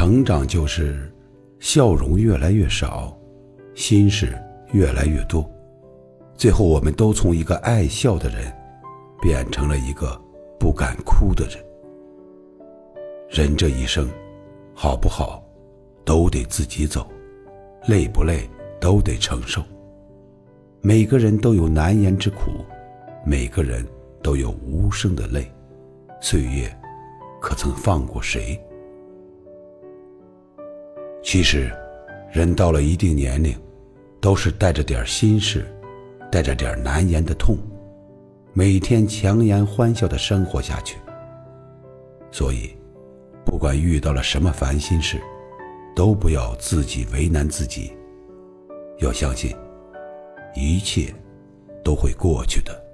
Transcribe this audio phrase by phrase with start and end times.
[0.00, 1.12] 成长就是
[1.58, 3.18] 笑容越来越少，
[3.74, 4.40] 心事
[4.70, 5.44] 越来越多，
[6.36, 8.56] 最后我们都从一个爱笑的人，
[9.20, 10.16] 变成了一个
[10.56, 11.58] 不敢哭的人。
[13.28, 14.08] 人这一生，
[14.72, 15.42] 好不好，
[16.04, 17.04] 都得自己走，
[17.88, 18.48] 累不累，
[18.80, 19.60] 都得承受。
[20.80, 22.64] 每个人都有难言之苦，
[23.26, 23.84] 每个人
[24.22, 25.50] 都有无声的泪。
[26.20, 26.72] 岁月，
[27.40, 28.56] 可曾放过谁？
[31.30, 31.70] 其实，
[32.32, 33.54] 人到了一定年龄，
[34.18, 35.62] 都是带着点心事，
[36.32, 37.58] 带着点难言的痛，
[38.54, 40.96] 每天强颜欢笑的生活下去。
[42.30, 42.74] 所以。
[43.44, 45.20] 不管遇到了什么烦心事，
[45.94, 47.92] 都不要自己为难自己。
[48.98, 49.54] 要相信，
[50.54, 51.14] 一切
[51.84, 52.87] 都会过去的。